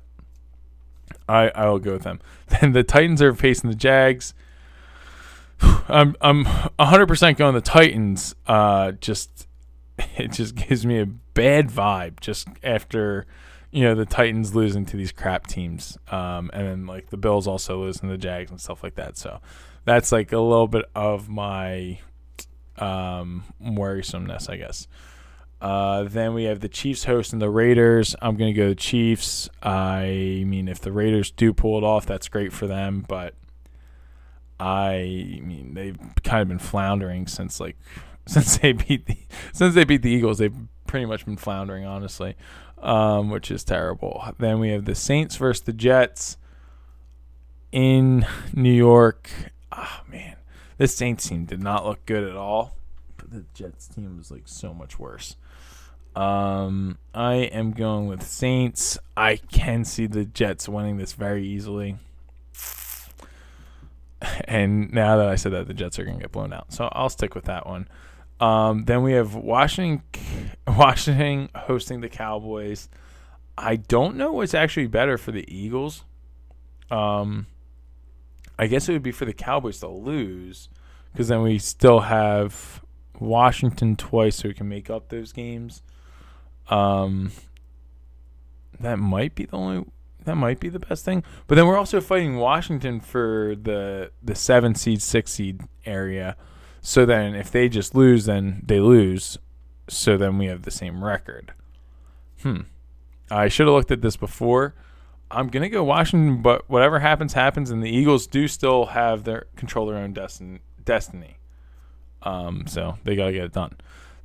I 1.28 1.50
I 1.50 1.70
will 1.70 1.80
go 1.80 1.94
with 1.94 2.04
them. 2.04 2.20
Then 2.62 2.74
the 2.74 2.84
Titans 2.84 3.22
are 3.22 3.34
facing 3.34 3.70
the 3.70 3.76
Jags. 3.76 4.34
I'm 5.62 6.16
I'm 6.22 6.46
100% 6.46 7.38
going 7.38 7.56
the 7.56 7.62
Titans. 7.62 8.36
Uh, 8.46 8.92
just 8.92 9.48
it 10.18 10.34
just 10.34 10.56
gives 10.56 10.86
me 10.86 11.00
a 11.00 11.06
bad 11.06 11.70
vibe 11.70 12.20
just 12.20 12.48
after 12.64 13.26
you 13.72 13.84
know 13.84 13.96
the 13.96 14.06
Titans 14.06 14.54
losing 14.54 14.86
to 14.88 14.98
these 14.98 15.12
crap 15.12 15.48
teams, 15.48 15.98
um, 16.10 16.50
and 16.54 16.68
then 16.68 16.86
like 16.86 17.10
the 17.10 17.18
Bills 17.18 17.48
also 17.48 17.82
losing 17.82 18.10
the 18.10 18.18
Jags 18.18 18.52
and 18.52 18.60
stuff 18.60 18.84
like 18.84 18.96
that. 18.96 19.18
So 19.18 19.40
that's 19.86 20.12
like 20.12 20.32
a 20.32 20.40
little 20.40 20.68
bit 20.68 20.86
of 20.94 21.30
my 21.30 22.00
um, 22.78 23.46
worrisomeness, 23.62 24.50
I 24.50 24.58
guess. 24.58 24.88
Uh, 25.62 26.04
then 26.04 26.34
we 26.34 26.46
have 26.46 26.60
the 26.60 26.68
Chiefs 26.68 27.04
hosting 27.04 27.40
the 27.40 27.50
Raiders. 27.50 28.16
I'm 28.22 28.36
going 28.36 28.54
to 28.54 28.60
go 28.60 28.74
Chiefs. 28.74 29.48
I 29.62 30.44
mean, 30.46 30.68
if 30.68 30.82
the 30.82 30.92
Raiders 30.92 31.30
do 31.30 31.54
pull 31.54 31.78
it 31.78 31.84
off, 31.84 32.06
that's 32.06 32.28
great 32.28 32.52
for 32.52 32.66
them. 32.66 33.06
But 33.08 33.36
I 34.60 35.40
mean, 35.44 35.76
they've 35.76 35.98
kind 36.24 36.42
of 36.42 36.48
been 36.48 36.60
floundering 36.60 37.28
since 37.28 37.60
like 37.60 37.78
since 38.28 38.58
they 38.58 38.74
beat 38.74 39.06
the 39.06 39.18
since 39.54 39.76
they 39.76 39.84
beat 39.84 40.02
the 40.02 40.10
Eagles. 40.10 40.40
They've 40.40 40.56
pretty 40.88 41.06
much 41.06 41.26
been 41.26 41.38
floundering, 41.38 41.86
honestly, 41.86 42.36
um, 42.82 43.30
which 43.30 43.52
is 43.52 43.64
terrible. 43.64 44.24
Then 44.38 44.60
we 44.60 44.70
have 44.70 44.86
the 44.86 44.96
Saints 44.96 45.36
versus 45.38 45.64
the 45.64 45.74
Jets 45.74 46.38
in 47.72 48.26
New 48.54 48.74
York. 48.74 49.30
Ah, 49.72 50.04
man, 50.10 50.36
this 50.78 50.96
Saints 50.96 51.28
team 51.28 51.46
did 51.46 51.62
not 51.62 51.86
look 51.86 52.06
good 52.06 52.24
at 52.24 52.36
all. 52.36 52.76
But 53.18 53.32
the 53.32 53.46
Jets 53.54 53.88
team 53.88 54.18
was 54.18 54.32
like 54.32 54.44
so 54.46 54.74
much 54.74 55.00
worse. 55.00 55.36
Um, 56.16 56.98
I 57.14 57.36
am 57.36 57.72
going 57.72 58.08
with 58.08 58.24
Saints. 58.24 58.98
I 59.16 59.38
can 59.38 59.86
see 59.86 60.08
the 60.08 60.26
Jets 60.26 60.68
winning 60.68 60.98
this 60.98 61.14
very 61.14 61.46
easily. 61.46 61.98
And 64.46 64.92
now 64.94 65.18
that 65.18 65.28
I 65.28 65.36
said 65.36 65.54
that, 65.54 65.68
the 65.68 65.74
Jets 65.74 65.98
are 65.98 66.04
going 66.04 66.18
to 66.18 66.22
get 66.22 66.32
blown 66.32 66.54
out. 66.54 66.74
So 66.74 66.90
I'll 66.92 67.10
stick 67.10 67.34
with 67.34 67.46
that 67.46 67.66
one. 67.66 67.88
Um, 68.42 68.86
then 68.86 69.04
we 69.04 69.14
have 69.14 69.36
Washington, 69.36 70.02
Washington 70.68 71.50
hosting 71.56 72.02
the 72.02 72.10
Cowboys. 72.10 72.90
I 73.58 73.76
don't 73.76 74.16
know 74.16 74.32
what's 74.32 74.56
actually 74.56 74.88
better 74.88 75.18
for 75.18 75.32
the 75.32 75.46
Eagles. 75.54 76.04
Um, 76.90 77.46
I 78.58 78.66
guess 78.68 78.90
it 78.90 78.94
would 78.94 79.04
be 79.04 79.12
for 79.12 79.26
the 79.26 79.34
Cowboys 79.34 79.80
to 79.80 79.88
lose, 79.88 80.70
because 81.12 81.28
then 81.28 81.44
we 81.44 81.60
still 81.60 82.02
have 82.02 82.82
Washington 83.20 83.96
twice, 83.96 84.38
so 84.38 84.50
we 84.50 84.56
can 84.56 84.68
make 84.68 84.90
up 84.90 85.10
those 85.10 85.32
games. 85.32 85.84
Um, 86.70 87.32
that 88.80 88.98
might 88.98 89.36
be 89.36 89.46
the 89.46 89.56
only. 89.56 89.86
That 90.24 90.36
might 90.36 90.60
be 90.60 90.70
the 90.70 90.80
best 90.80 91.04
thing. 91.04 91.24
But 91.48 91.56
then 91.56 91.66
we're 91.66 91.78
also 91.78 92.00
fighting 92.00 92.38
Washington 92.38 93.00
for 93.00 93.56
the 93.56 94.12
the 94.24 94.36
seven 94.36 94.76
seed, 94.76 95.02
six 95.02 95.32
seed 95.34 95.62
area. 95.86 96.36
So 96.82 97.06
then, 97.06 97.36
if 97.36 97.52
they 97.52 97.70
just 97.70 97.94
lose, 97.94 98.26
then 98.26 98.64
they 98.66 98.80
lose. 98.80 99.38
So 99.88 100.18
then 100.18 100.38
we 100.38 100.48
have 100.48 100.64
the 100.64 100.72
same 100.72 101.04
record. 101.04 101.54
Hmm. 102.42 102.62
I 103.30 103.48
should 103.48 103.68
have 103.68 103.76
looked 103.76 103.92
at 103.92 104.02
this 104.02 104.18
before. 104.18 104.74
I'm 105.30 105.48
gonna 105.48 105.70
go 105.70 105.84
Washington, 105.84 106.42
but 106.42 106.70
whatever 106.70 107.00
happens, 107.00 107.34
happens, 107.34 107.70
and 107.70 107.82
the 107.82 107.90
Eagles 107.90 108.28
do 108.28 108.48
still 108.48 108.88
have 108.88 109.24
their 109.24 109.46
control 109.56 109.86
their 109.86 109.98
own 109.98 110.12
destin- 110.12 110.60
destiny. 110.84 111.38
Um, 112.24 112.68
so 112.68 112.98
they 113.04 113.16
gotta 113.16 113.32
get 113.32 113.46
it 113.46 113.54
done. 113.54 113.76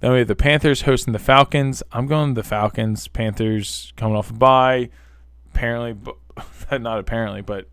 Then 0.01 0.13
we 0.13 0.19
have 0.19 0.29
the 0.29 0.35
Panthers 0.35 0.83
hosting 0.83 1.13
the 1.13 1.19
Falcons. 1.19 1.83
I'm 1.93 2.07
going 2.07 2.35
the 2.35 2.43
Falcons. 2.43 3.09
Panthers 3.09 3.93
coming 3.97 4.17
off 4.17 4.31
a 4.31 4.35
bye. 4.35 4.91
Apparently, 5.55 5.93
but 5.93 6.17
not 6.81 6.99
apparently, 6.99 7.41
but 7.41 7.69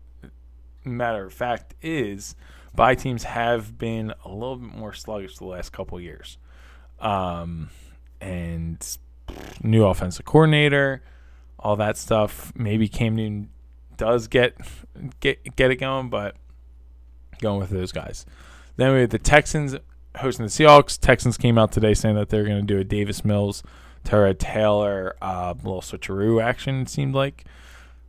matter 0.84 1.26
of 1.26 1.32
fact 1.32 1.74
is 1.82 2.36
bye 2.74 2.94
teams 2.94 3.24
have 3.24 3.78
been 3.78 4.12
a 4.24 4.28
little 4.28 4.56
bit 4.56 4.74
more 4.74 4.92
sluggish 4.92 5.38
the 5.38 5.46
last 5.46 5.72
couple 5.72 6.00
years. 6.00 6.38
Um, 7.00 7.70
and 8.20 8.98
new 9.62 9.84
offensive 9.84 10.24
coordinator, 10.24 11.02
all 11.58 11.76
that 11.76 11.96
stuff. 11.96 12.52
Maybe 12.56 12.88
Cam 12.88 13.16
Newton 13.16 13.50
does 13.96 14.28
get 14.28 14.56
get 15.20 15.56
get 15.56 15.70
it 15.70 15.76
going, 15.76 16.08
but 16.08 16.36
going 17.40 17.60
with 17.60 17.70
those 17.70 17.92
guys. 17.92 18.24
Then 18.76 18.92
we 18.92 19.00
have 19.00 19.10
the 19.10 19.18
Texans 19.18 19.76
hosting 20.16 20.46
the 20.46 20.50
Seahawks. 20.50 20.98
Texans 20.98 21.36
came 21.36 21.58
out 21.58 21.72
today 21.72 21.94
saying 21.94 22.16
that 22.16 22.28
they're 22.28 22.44
going 22.44 22.60
to 22.60 22.62
do 22.62 22.78
a 22.78 22.84
Davis 22.84 23.24
Mills, 23.24 23.62
Tyrod 24.04 24.38
Taylor, 24.38 25.16
uh, 25.20 25.54
little 25.62 25.80
switcheroo 25.80 26.42
action. 26.42 26.82
It 26.82 26.88
seemed 26.88 27.14
like. 27.14 27.44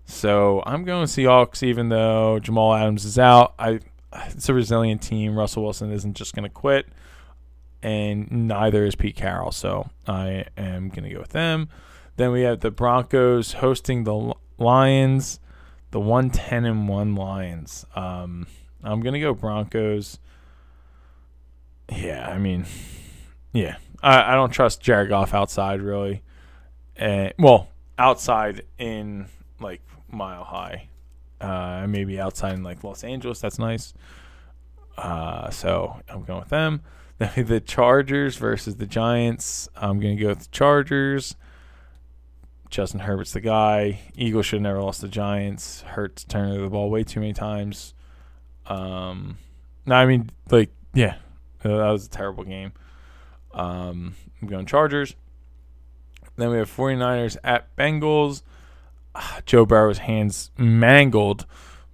So 0.07 0.61
I'm 0.65 0.83
going 0.83 1.05
Seahawks, 1.05 1.63
even 1.63 1.89
though 1.89 2.39
Jamal 2.39 2.75
Adams 2.75 3.05
is 3.05 3.17
out. 3.17 3.55
I 3.57 3.79
it's 4.27 4.49
a 4.49 4.53
resilient 4.53 5.01
team. 5.01 5.37
Russell 5.37 5.63
Wilson 5.63 5.91
isn't 5.91 6.15
just 6.15 6.33
going 6.35 6.43
to 6.43 6.49
quit, 6.49 6.87
and 7.81 8.31
neither 8.31 8.85
is 8.85 8.95
Pete 8.95 9.15
Carroll. 9.15 9.51
So 9.51 9.89
I 10.07 10.45
am 10.57 10.89
going 10.89 11.03
to 11.03 11.13
go 11.13 11.19
with 11.19 11.31
them. 11.31 11.69
Then 12.17 12.31
we 12.31 12.41
have 12.41 12.61
the 12.61 12.71
Broncos 12.71 13.53
hosting 13.53 14.03
the 14.03 14.33
Lions, 14.57 15.39
the 15.91 15.99
110 15.99 16.65
and 16.65 16.87
1 16.87 17.15
Lions. 17.15 17.85
Um, 17.95 18.47
I'm 18.83 19.01
going 19.01 19.13
to 19.13 19.19
go 19.19 19.33
Broncos. 19.33 20.19
Yeah, 21.91 22.29
I 22.29 22.37
mean, 22.37 22.65
yeah. 23.51 23.77
I, 24.01 24.33
I 24.33 24.35
don't 24.35 24.51
trust 24.51 24.81
Jared 24.81 25.09
Goff 25.09 25.33
outside, 25.33 25.81
really. 25.81 26.21
And, 26.95 27.33
well, 27.37 27.69
outside 27.97 28.63
in, 28.77 29.27
like, 29.59 29.81
mile 30.09 30.45
high. 30.45 30.87
Uh, 31.41 31.85
maybe 31.87 32.19
outside 32.19 32.53
in, 32.53 32.63
like, 32.63 32.83
Los 32.83 33.03
Angeles. 33.03 33.39
That's 33.39 33.59
nice. 33.59 33.93
Uh, 34.97 35.49
so 35.49 35.99
I'm 36.09 36.23
going 36.23 36.39
with 36.39 36.49
them. 36.49 36.81
Then 37.17 37.45
the 37.45 37.61
Chargers 37.61 38.35
versus 38.35 38.75
the 38.75 38.85
Giants. 38.85 39.69
I'm 39.75 40.01
going 40.01 40.17
to 40.17 40.23
go 40.23 40.29
with 40.29 40.39
the 40.39 40.47
Chargers. 40.51 41.37
Justin 42.69 43.01
Herbert's 43.01 43.31
the 43.31 43.39
guy. 43.39 44.01
Eagles 44.15 44.45
should 44.47 44.61
never 44.61 44.81
lost 44.81 44.99
the 44.99 45.07
Giants. 45.07 45.81
Hurts 45.83 46.25
turning 46.25 46.61
the 46.61 46.69
ball 46.69 46.89
way 46.89 47.05
too 47.05 47.21
many 47.21 47.31
times. 47.31 47.93
Um, 48.65 49.37
no, 49.85 49.95
I 49.95 50.05
mean, 50.05 50.29
like, 50.49 50.71
yeah, 50.93 51.15
that 51.61 51.71
was 51.71 52.07
a 52.07 52.09
terrible 52.09 52.43
game. 52.43 52.73
Um, 53.53 54.15
I'm 54.41 54.47
going 54.49 54.65
Chargers. 54.65 55.15
Then 56.35 56.49
we 56.49 56.57
have 56.57 56.69
49ers 56.69 57.37
at 57.43 57.73
Bengals. 57.77 58.41
Joe 59.45 59.65
Burrow's 59.65 59.99
hands 59.99 60.51
mangled, 60.57 61.45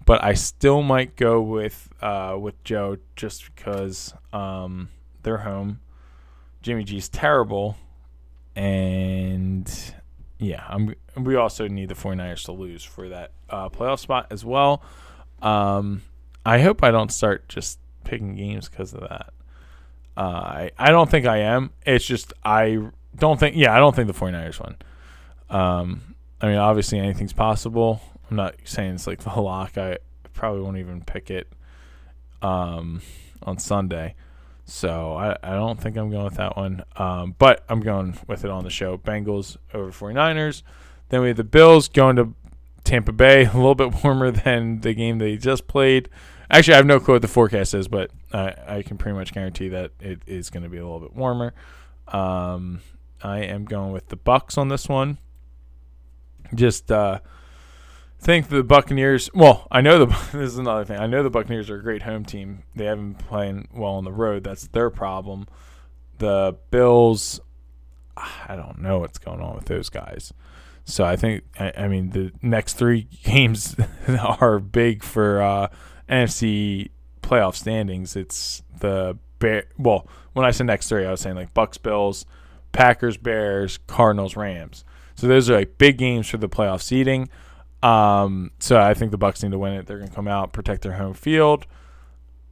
but 0.05 0.23
I 0.23 0.33
still 0.33 0.81
might 0.81 1.15
go 1.15 1.41
with 1.41 1.89
uh, 2.01 2.37
with 2.39 2.61
Joe 2.63 2.97
just 3.15 3.53
because 3.53 4.13
um, 4.33 4.89
they're 5.23 5.39
home. 5.39 5.79
Jimmy 6.61 6.83
G's 6.83 7.09
terrible, 7.09 7.77
and 8.55 9.93
yeah, 10.37 10.63
I'm. 10.67 10.95
We 11.15 11.35
also 11.35 11.67
need 11.67 11.89
the 11.89 11.95
49ers 11.95 12.45
to 12.45 12.51
lose 12.51 12.83
for 12.83 13.09
that 13.09 13.31
uh, 13.49 13.69
playoff 13.69 13.99
spot 13.99 14.27
as 14.31 14.45
well. 14.45 14.81
Um, 15.41 16.03
I 16.45 16.59
hope 16.59 16.83
I 16.83 16.91
don't 16.91 17.11
start 17.11 17.47
just 17.49 17.79
picking 18.03 18.35
games 18.35 18.69
because 18.69 18.93
of 18.93 19.01
that. 19.01 19.33
Uh, 20.17 20.21
I 20.21 20.71
I 20.77 20.89
don't 20.91 21.09
think 21.09 21.25
I 21.25 21.37
am. 21.37 21.71
It's 21.85 22.05
just 22.05 22.33
I 22.43 22.79
don't 23.15 23.39
think. 23.39 23.55
Yeah, 23.55 23.75
I 23.75 23.79
don't 23.79 23.95
think 23.95 24.07
the 24.07 24.13
49ers 24.13 24.63
win. 24.63 24.75
Um, 25.49 26.10
I 26.41 26.47
mean, 26.47 26.57
obviously 26.57 26.99
anything's 26.99 27.33
possible. 27.33 28.01
I'm 28.29 28.37
not 28.37 28.55
saying 28.63 28.95
it's 28.95 29.07
like 29.07 29.19
the 29.23 29.39
lock. 29.39 29.77
I 29.77 29.97
probably 30.33 30.61
won't 30.61 30.77
even 30.77 31.01
pick 31.01 31.29
it 31.29 31.51
um, 32.41 33.01
on 33.43 33.57
Sunday. 33.59 34.15
So 34.65 35.13
I, 35.13 35.35
I 35.43 35.51
don't 35.51 35.79
think 35.79 35.97
I'm 35.97 36.09
going 36.09 36.23
with 36.23 36.35
that 36.35 36.55
one. 36.55 36.83
Um, 36.95 37.35
but 37.37 37.63
I'm 37.67 37.81
going 37.81 38.17
with 38.27 38.45
it 38.45 38.51
on 38.51 38.63
the 38.63 38.69
show. 38.69 38.97
Bengals 38.97 39.57
over 39.73 39.91
49ers. 39.91 40.63
Then 41.09 41.21
we 41.21 41.27
have 41.27 41.37
the 41.37 41.43
Bills 41.43 41.89
going 41.89 42.15
to 42.15 42.33
Tampa 42.83 43.11
Bay, 43.11 43.45
a 43.53 43.53
little 43.53 43.75
bit 43.75 44.03
warmer 44.03 44.31
than 44.31 44.81
the 44.81 44.93
game 44.93 45.19
they 45.19 45.37
just 45.37 45.67
played. 45.67 46.09
Actually, 46.49 46.73
I 46.73 46.77
have 46.77 46.85
no 46.85 46.99
clue 46.99 47.15
what 47.15 47.21
the 47.21 47.27
forecast 47.27 47.73
is, 47.73 47.87
but 47.87 48.11
I, 48.33 48.53
I 48.67 48.81
can 48.81 48.97
pretty 48.97 49.17
much 49.17 49.33
guarantee 49.33 49.69
that 49.69 49.91
it 49.99 50.21
is 50.25 50.49
going 50.49 50.63
to 50.63 50.69
be 50.69 50.77
a 50.77 50.83
little 50.83 50.99
bit 50.99 51.15
warmer. 51.15 51.53
Um, 52.07 52.81
I 53.23 53.39
am 53.39 53.65
going 53.65 53.91
with 53.91 54.07
the 54.09 54.17
Bucs 54.17 54.57
on 54.57 54.67
this 54.67 54.89
one. 54.89 55.17
Just 56.53 56.91
uh, 56.91 57.19
think 58.19 58.49
the 58.49 58.63
Buccaneers. 58.63 59.29
Well, 59.33 59.67
I 59.71 59.81
know 59.81 60.05
the 60.05 60.05
this 60.31 60.51
is 60.51 60.57
another 60.57 60.85
thing. 60.85 60.99
I 60.99 61.07
know 61.07 61.23
the 61.23 61.29
Buccaneers 61.29 61.69
are 61.69 61.77
a 61.77 61.83
great 61.83 62.03
home 62.03 62.23
team. 62.25 62.63
They 62.75 62.85
haven't 62.85 63.13
been 63.13 63.27
playing 63.27 63.67
well 63.73 63.93
on 63.93 64.03
the 64.03 64.11
road. 64.11 64.43
That's 64.43 64.67
their 64.67 64.89
problem. 64.89 65.47
The 66.19 66.55
Bills, 66.69 67.39
I 68.15 68.55
don't 68.55 68.79
know 68.79 68.99
what's 68.99 69.17
going 69.17 69.41
on 69.41 69.55
with 69.55 69.65
those 69.65 69.89
guys. 69.89 70.33
So 70.85 71.03
I 71.03 71.15
think 71.15 71.43
I, 71.59 71.73
I 71.77 71.87
mean 71.87 72.11
the 72.11 72.31
next 72.41 72.73
three 72.73 73.07
games 73.23 73.75
are 74.07 74.59
big 74.59 75.03
for 75.03 75.41
uh, 75.41 75.67
NFC 76.09 76.89
playoff 77.21 77.55
standings. 77.55 78.15
It's 78.15 78.63
the 78.79 79.17
Bear. 79.39 79.65
Well, 79.77 80.07
when 80.33 80.45
I 80.45 80.51
said 80.51 80.67
next 80.67 80.87
three, 80.87 81.05
I 81.05 81.11
was 81.11 81.19
saying 81.19 81.35
like 81.35 81.53
Bucs, 81.53 81.81
Bills, 81.81 82.25
Packers, 82.71 83.17
Bears, 83.17 83.79
Cardinals, 83.87 84.35
Rams. 84.35 84.85
So 85.21 85.27
those 85.27 85.51
are 85.51 85.55
like 85.55 85.77
big 85.77 85.99
games 85.99 86.27
for 86.27 86.37
the 86.37 86.49
playoff 86.49 86.81
seeding. 86.81 87.29
Um, 87.83 88.49
so 88.57 88.79
I 88.79 88.95
think 88.95 89.11
the 89.11 89.19
Bucs 89.19 89.43
need 89.43 89.51
to 89.51 89.59
win 89.59 89.73
it. 89.73 89.85
They're 89.85 89.99
going 89.99 90.09
to 90.09 90.15
come 90.15 90.27
out, 90.27 90.51
protect 90.51 90.81
their 90.81 90.93
home 90.93 91.13
field. 91.13 91.67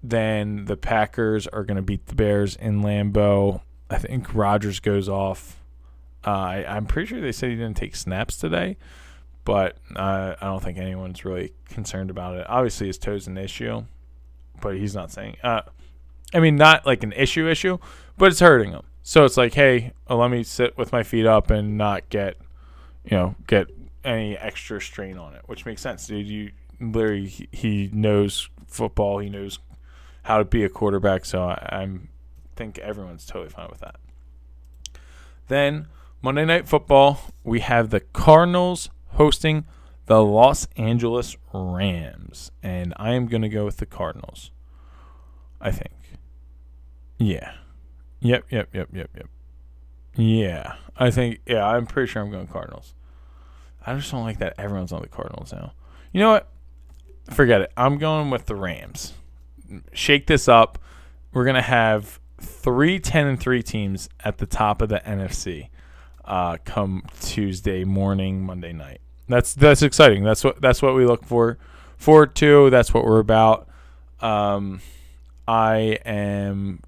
Then 0.03 0.65
the 0.65 0.77
Packers 0.77 1.47
are 1.47 1.63
going 1.63 1.77
to 1.77 1.81
beat 1.81 2.05
the 2.05 2.13
Bears 2.13 2.55
in 2.55 2.83
Lambeau. 2.83 3.61
I 3.89 3.97
think 3.97 4.35
Rodgers 4.35 4.79
goes 4.79 5.09
off. 5.09 5.59
Uh, 6.23 6.29
I, 6.29 6.65
I'm 6.67 6.85
pretty 6.85 7.07
sure 7.07 7.19
they 7.19 7.31
said 7.31 7.49
he 7.49 7.55
didn't 7.55 7.75
take 7.75 7.95
snaps 7.95 8.38
today, 8.38 8.77
but 9.45 9.77
uh, 9.95 10.35
I 10.39 10.45
don't 10.45 10.61
think 10.61 10.77
anyone's 10.77 11.25
really 11.25 11.53
concerned 11.69 12.11
about 12.11 12.38
it. 12.38 12.45
Obviously, 12.47 12.85
his 12.85 12.99
toe's 12.99 13.25
an 13.25 13.39
issue, 13.39 13.83
but 14.61 14.77
he's 14.77 14.93
not 14.93 15.09
saying. 15.11 15.38
Uh, 15.43 15.61
I 16.35 16.39
mean, 16.39 16.55
not 16.55 16.85
like 16.85 17.01
an 17.01 17.13
issue 17.13 17.49
issue, 17.49 17.79
but 18.15 18.31
it's 18.31 18.41
hurting 18.41 18.73
him. 18.73 18.83
So 19.01 19.25
it's 19.25 19.38
like, 19.38 19.55
hey, 19.55 19.93
uh, 20.07 20.17
let 20.17 20.29
me 20.29 20.43
sit 20.43 20.77
with 20.77 20.91
my 20.91 21.01
feet 21.01 21.25
up 21.25 21.49
and 21.49 21.75
not 21.75 22.07
get, 22.09 22.38
you 23.09 23.17
know, 23.17 23.35
get 23.47 23.67
any 24.03 24.37
extra 24.37 24.79
strain 24.81 25.17
on 25.17 25.35
it, 25.35 25.41
which 25.47 25.65
makes 25.65 25.81
sense, 25.81 26.07
dude. 26.07 26.27
You 26.27 26.51
literally 26.79 27.49
he, 27.51 27.89
knows 27.91 28.49
football, 28.67 29.19
he 29.19 29.29
knows 29.29 29.60
how 30.23 30.38
to 30.38 30.45
be 30.45 30.63
a 30.63 30.69
quarterback, 30.69 31.25
so 31.25 31.43
I, 31.43 31.67
I'm 31.71 32.10
think 32.55 32.77
everyone's 32.79 33.25
totally 33.25 33.49
fine 33.49 33.69
with 33.69 33.79
that. 33.79 33.95
Then 35.47 35.88
Monday 36.21 36.45
Night 36.45 36.67
Football, 36.67 37.21
we 37.43 37.62
have 37.62 37.89
the 37.89 38.01
Cardinals 38.01 38.89
hosting 39.13 39.65
the 40.05 40.23
Los 40.23 40.67
Angeles 40.75 41.38
Rams, 41.53 42.51
and 42.62 42.93
I 42.97 43.13
am 43.13 43.27
going 43.27 43.41
to 43.43 43.49
go 43.49 43.65
with 43.65 43.77
the 43.77 43.86
Cardinals. 43.86 44.51
I 45.62 45.71
think. 45.71 45.93
Yeah. 47.17 47.53
Yep, 48.21 48.45
yep, 48.49 48.69
yep, 48.73 48.89
yep, 48.93 49.10
yep. 49.15 49.29
Yeah. 50.15 50.75
I 50.97 51.12
think 51.12 51.39
yeah, 51.45 51.65
I'm 51.65 51.86
pretty 51.86 52.12
sure 52.12 52.21
I'm 52.21 52.31
going 52.31 52.47
Cardinals. 52.47 52.93
I 53.85 53.95
just 53.95 54.11
don't 54.11 54.23
like 54.23 54.39
that 54.39 54.55
everyone's 54.57 54.91
on 54.91 55.01
the 55.01 55.07
Cardinals 55.07 55.51
now. 55.53 55.73
You 56.11 56.21
know 56.21 56.31
what? 56.31 56.49
Forget 57.31 57.61
it. 57.61 57.71
I'm 57.77 57.97
going 57.97 58.29
with 58.29 58.45
the 58.45 58.55
Rams. 58.55 59.13
Shake 59.93 60.27
this 60.27 60.47
up. 60.47 60.79
We're 61.33 61.45
gonna 61.45 61.61
have 61.61 62.19
three 62.41 62.99
10 62.99 63.27
and 63.27 63.39
3 63.39 63.61
teams 63.61 64.09
at 64.23 64.37
the 64.37 64.45
top 64.45 64.81
of 64.81 64.89
the 64.89 64.99
NFC 65.05 65.69
uh, 66.25 66.57
come 66.63 67.03
Tuesday 67.19 67.83
morning, 67.83 68.45
Monday 68.45 68.71
night. 68.71 69.01
That's 69.27 69.53
that's 69.53 69.81
exciting. 69.81 70.23
That's 70.23 70.43
what 70.43 70.61
that's 70.61 70.81
what 70.81 70.95
we 70.95 71.05
look 71.05 71.25
for 71.25 71.57
forward 71.97 72.35
to. 72.35 72.69
That's 72.69 72.93
what 72.93 73.05
we're 73.05 73.19
about. 73.19 73.67
Um, 74.21 74.81
I 75.47 75.99
am 76.05 76.81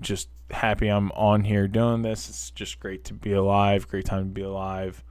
just 0.00 0.28
happy 0.50 0.88
I'm 0.88 1.10
on 1.12 1.44
here 1.44 1.66
doing 1.68 2.02
this. 2.02 2.28
It's 2.28 2.50
just 2.50 2.80
great 2.80 3.04
to 3.04 3.14
be 3.14 3.32
alive. 3.32 3.88
Great 3.88 4.04
time 4.04 4.24
to 4.24 4.30
be 4.30 4.42
alive. 4.42 5.02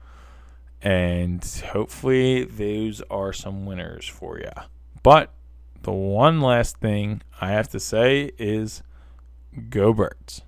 And 0.82 1.44
hopefully, 1.72 2.44
those 2.44 3.02
are 3.10 3.32
some 3.32 3.66
winners 3.66 4.06
for 4.06 4.38
you. 4.38 4.50
But 5.02 5.32
the 5.82 5.92
one 5.92 6.40
last 6.40 6.78
thing 6.78 7.22
I 7.40 7.50
have 7.50 7.68
to 7.70 7.80
say 7.80 8.32
is 8.38 8.82
go 9.70 9.92
birds. 9.92 10.42